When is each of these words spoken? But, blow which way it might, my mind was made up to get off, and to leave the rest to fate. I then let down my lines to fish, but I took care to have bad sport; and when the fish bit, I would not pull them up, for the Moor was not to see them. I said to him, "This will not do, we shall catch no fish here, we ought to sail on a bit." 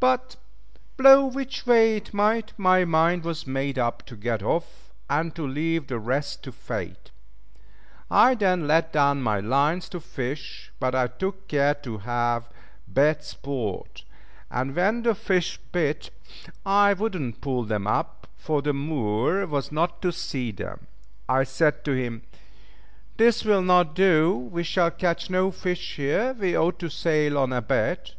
But, 0.00 0.36
blow 0.98 1.24
which 1.24 1.64
way 1.66 1.96
it 1.96 2.12
might, 2.12 2.52
my 2.58 2.84
mind 2.84 3.24
was 3.24 3.46
made 3.46 3.78
up 3.78 4.04
to 4.04 4.16
get 4.16 4.42
off, 4.42 4.90
and 5.08 5.34
to 5.34 5.46
leave 5.46 5.86
the 5.86 5.98
rest 5.98 6.42
to 6.42 6.52
fate. 6.52 7.10
I 8.10 8.34
then 8.34 8.66
let 8.66 8.92
down 8.92 9.22
my 9.22 9.40
lines 9.40 9.88
to 9.88 9.98
fish, 10.00 10.70
but 10.78 10.94
I 10.94 11.06
took 11.06 11.48
care 11.48 11.72
to 11.72 11.96
have 11.96 12.50
bad 12.86 13.24
sport; 13.24 14.04
and 14.50 14.76
when 14.76 15.04
the 15.04 15.14
fish 15.14 15.56
bit, 15.72 16.10
I 16.66 16.92
would 16.92 17.14
not 17.18 17.40
pull 17.40 17.62
them 17.64 17.86
up, 17.86 18.26
for 18.36 18.60
the 18.60 18.74
Moor 18.74 19.46
was 19.46 19.72
not 19.72 20.02
to 20.02 20.12
see 20.12 20.50
them. 20.50 20.86
I 21.30 21.44
said 21.44 21.82
to 21.86 21.92
him, 21.92 22.24
"This 23.16 23.42
will 23.42 23.62
not 23.62 23.94
do, 23.94 24.36
we 24.36 24.64
shall 24.64 24.90
catch 24.90 25.30
no 25.30 25.50
fish 25.50 25.96
here, 25.96 26.34
we 26.34 26.54
ought 26.54 26.78
to 26.80 26.90
sail 26.90 27.38
on 27.38 27.54
a 27.54 27.62
bit." 27.62 28.12